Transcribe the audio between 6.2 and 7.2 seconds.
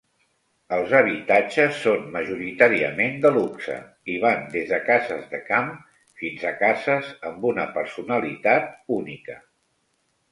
fins a cases